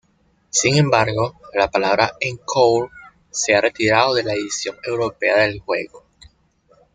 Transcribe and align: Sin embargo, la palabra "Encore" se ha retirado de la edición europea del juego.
Sin 0.49 0.77
embargo, 0.77 1.39
la 1.53 1.69
palabra 1.69 2.13
"Encore" 2.21 2.91
se 3.29 3.53
ha 3.53 3.61
retirado 3.61 4.15
de 4.15 4.23
la 4.23 4.33
edición 4.33 4.75
europea 4.83 5.37
del 5.41 5.59
juego. 5.59 6.03